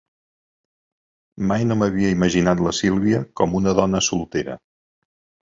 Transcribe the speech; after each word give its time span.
Mai 1.51 1.67
no 1.67 1.77
m'havia 1.81 2.13
imaginat 2.15 2.65
la 2.69 2.73
Sílvia 2.79 3.21
com 3.43 3.55
una 3.61 3.77
dona 3.83 4.03
soltera. 4.09 4.59